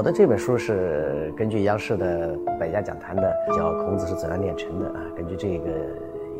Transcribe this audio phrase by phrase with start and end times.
[0.00, 5.70] 我的这本书是根据央视的百家讲坛的，叫《孔子是怎样炼成的》啊，根据这个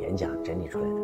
[0.01, 0.95] 演讲整理出来的。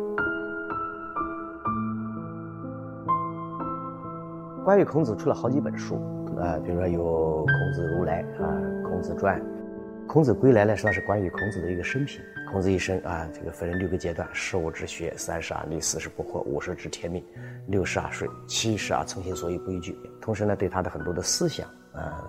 [4.65, 6.01] 关于孔子出了好几本书
[6.41, 7.03] 啊，比如说有
[7.45, 8.49] 《孔子如来》啊，
[8.89, 9.39] 《孔子传》。
[10.07, 12.19] 《孔子归来》呢，实际上是关于孔子的一个生平。
[12.51, 17.23] 孔子一生啊，这个分成六个阶段：十五之学，三十而立，四十不惑，五十知天命，
[17.67, 19.95] 六十而顺，七十而从心所欲不逾矩。
[20.19, 22.25] 同时呢，对他的很多的思想啊，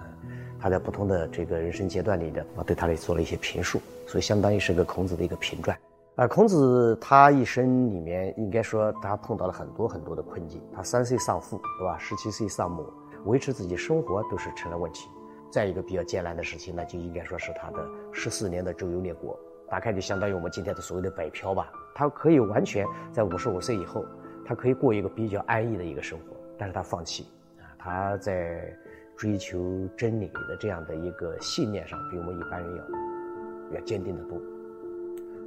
[0.61, 5.77] 他在不同的这个人生阶段里的我，对他也做了一些评述，所以相当于是个孔子的一个评传。
[6.17, 10.61] 而孔子他一生里面，应该说他碰到了很多很多的困境。
[10.75, 11.97] 他三岁丧父，对吧？
[11.97, 12.85] 十七岁丧母，
[13.27, 15.09] 维持自己生活都是成了问题。
[15.51, 19.39] 再一个比较艰难的事情，那就应该说是他的十四年的周游列国，
[19.71, 21.71] 大概就相当于我们今天的所谓的北漂吧。
[21.95, 24.05] 他可以完全在五十五岁以后，
[24.45, 27.27] 他可以过一个比较安逸的一个生活，但是他放弃
[27.59, 28.77] 啊，他在
[29.19, 34.41] 追求真理的这样的一个信念上，比我们一般人要要坚定的多。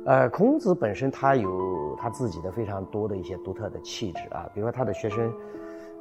[0.06, 5.34] 呃，孔子本身他有他自己的非常多的一些独特的气质啊，比如说他的学生。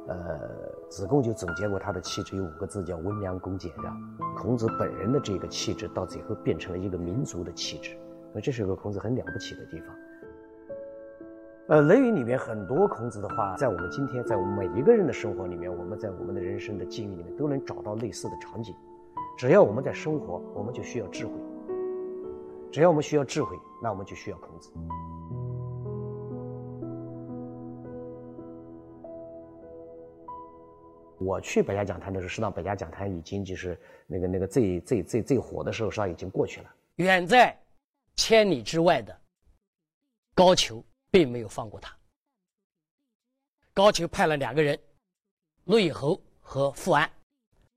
[0.07, 0.39] 呃，
[0.89, 3.95] 子贡就总结过他的气质有五个字，叫温良恭俭让。
[4.35, 7.95] 孔子本人的这个气质，到最后变成了一个民族的气质，
[8.33, 9.95] 那这是个孔子很了不起的地方。
[11.71, 18.75] 呃，《论语》里面很多孔子的话，在我们今天，在我们每一个人的生活里面，我们在我们的人生的境遇里面，都能找到类似的场景。
[19.37, 21.31] 只要我们在生活，我们就需要智慧；
[22.73, 24.69] 只要我们需要智慧，那我们就需要孔子。
[31.19, 36.69] 我去百家讲坛的时候，实际上百家讲坛已经就是那个那个最最最最火的时候，实际上已经过去了。
[36.97, 37.57] 远在
[38.17, 39.17] 千里之外的
[40.35, 41.93] 高俅并没有放过他。
[43.73, 44.79] 高俅派了两个人，
[45.65, 47.09] 陆以侯和富安，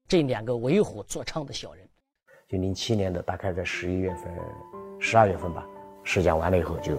[0.08, 1.86] 这两个为虎作伥的小人。
[2.48, 4.32] 就零七年的大概在十一月份、
[5.00, 5.66] 十二月份吧，
[6.04, 6.96] 试讲完了以后就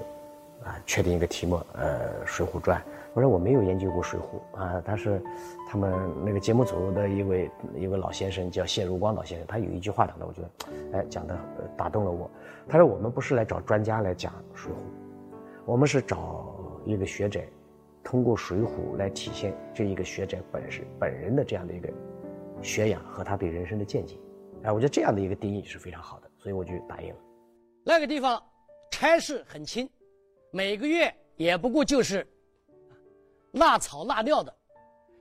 [0.63, 2.79] 啊确定一个题目，呃，《水浒传》。
[3.13, 5.21] 我说我没有研究过《水浒》啊，但是
[5.69, 5.93] 他们
[6.25, 11.37] 那个节目组的一位一位老先生叫谢如光老先生，他有一句话讲的，我觉得，哎，讲的
[11.77, 12.29] 打动了我。
[12.67, 14.75] 他说我们不是来找专家来讲《水浒》，
[15.65, 16.55] 我们是找
[16.85, 17.41] 一个学者，
[18.03, 21.91] 通过《水浒》来体现这一个学者本身本人的这样的一个
[22.61, 24.15] 学养和他对人生的见解。
[24.63, 27.19] 哎，我觉得这样的一个定义是非常好的，所以我就答应了。
[27.83, 28.41] 那个地方
[28.91, 29.89] 差事很轻，
[30.51, 32.25] 每个月也不过就是。
[33.51, 34.53] 纳草纳料的，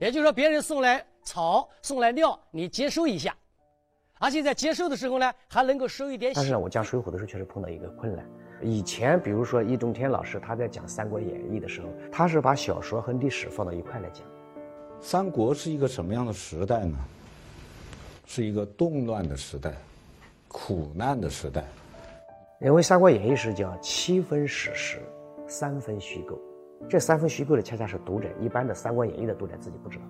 [0.00, 3.32] 也就是说，别人送来草、送来料，你接收一下，
[4.18, 6.32] 而且在接收的时候呢，还能够收一点。
[6.34, 8.28] 但是我讲《水浒》的时候，确实碰到一个困难。
[8.62, 14.24] 以前，比如说易中天老师他在讲《三国演义》的时候，他是把小说和历史放到一块来讲。
[15.00, 16.96] 三国是一个什么样的时代呢？
[18.26, 19.74] 是一个动乱的时代，
[20.48, 21.62] 苦难的时代。
[22.60, 24.98] 因为《三国演义》是叫七分史实，
[25.46, 26.40] 三分虚构。
[26.88, 30.04] 这三分虚构的，恰恰是读者一般的《三国演义》的读者自己不知道，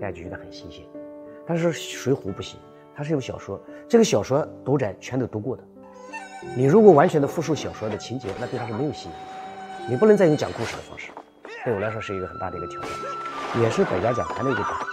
[0.00, 0.84] 大家就觉得很新鲜。
[1.46, 2.58] 但是《水浒》不行，
[2.96, 5.62] 它是有小说，这个小说读者全都读过的。
[6.56, 9.14] 你如果完全的复述小说的情节，那对他是没有吸引。
[9.88, 11.10] 你不能再用讲故事的方式，
[11.64, 12.90] 对我来说是一个很大的一个挑战，
[13.62, 14.86] 也是百家讲坛的一个挑战。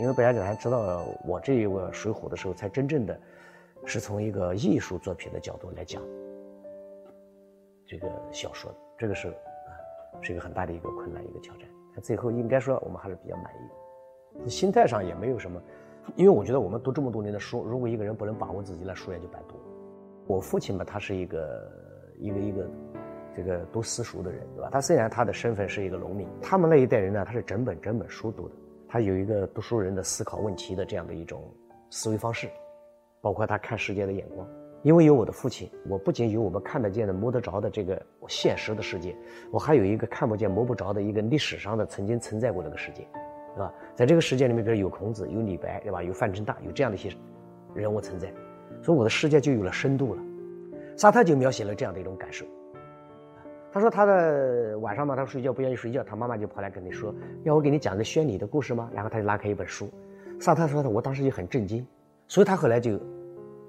[0.00, 3.18] 因为百家讲坛知道我这一个《水浒》的时候，才真正的，
[3.84, 6.02] 是从一个艺术作品的角度来讲
[7.86, 9.32] 这个小说，这个是，
[10.22, 11.68] 是一个很大的一个困难，一个挑战。
[11.94, 14.48] 但最后应该说，我们还是比较满意的。
[14.48, 15.60] 心态上也没有什么，
[16.14, 19.56] 因为我觉得我们读这么多年的书，如果一个人不能把握自己，那书也就白读。
[20.26, 21.72] 我父亲嘛，他是一个
[22.18, 22.70] 一个一个
[23.34, 24.68] 这个读私塾的人，对吧？
[24.70, 28.54] 他虽然他的身份是一个农民，他们那一代人呢，他是整本整本书读的。
[28.88, 31.42] 他有一个读书人的思考问题的这样的一种
[31.90, 32.48] 思维方式，
[33.20, 34.46] 包括他看世界的眼光。
[34.82, 39.14] 因为有我的父亲，我不仅有我们看得见的、摸得着的这个现实的世界，
[39.50, 43.06] 我还有一个看不见、摸不着的一个历史上的曾经存在过那个世界，
[43.54, 43.72] 是吧？
[43.94, 46.02] 在这个世界里面，比如有孔子、有李白，对吧？
[46.02, 47.10] 有范成大，有这样的一些
[47.74, 48.32] 人物存在，
[48.82, 50.22] 所以我的世界就有了深度了。
[50.96, 52.46] 沙特就描写了这样的一种感受。
[53.72, 58.90] 他说他的晚上嘛，他睡觉不愿意睡觉，他妈妈就跑来跟你说，要我给你讲个宣礼的故事吗？
[58.92, 59.88] 然后他就拉开一本书，
[60.40, 61.86] 萨特说的，我当时就很震惊，
[62.26, 62.98] 所以他后来就，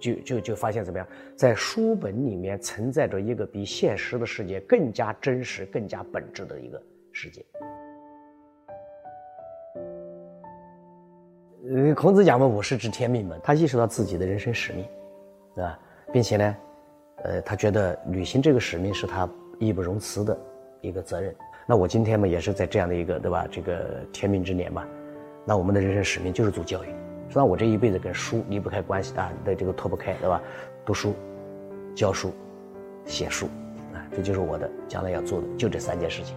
[0.02, 1.08] 就就就发现怎么样，
[1.38, 6.82] 在书本里面存在着一个比现实的世界更加真实、更加本质的一个
[7.14, 7.46] 世界。
[11.74, 14.84] 呃，孔子讲嘛，五十知天命嘛，他意识到自己的人生使命，
[15.56, 15.80] 对吧？
[16.12, 16.58] 并且呢。
[17.24, 20.36] 呃，他觉得履行这个使命是他义不容辞的
[20.82, 21.36] 一个责任。
[21.68, 24.84] 那我今天嘛，也是在这样的一个对吧，这个天命之年嘛，
[25.46, 26.88] 那我们的人生使命就是做教育。
[27.32, 30.42] 虽然，我这一辈子跟书离不开关系啊，的这个脱不开，对吧？
[30.86, 31.16] 读书、
[31.96, 32.30] 教书、
[33.06, 33.46] 写书，
[33.94, 36.36] 啊，这就是我的将来要做的，就这三件事情。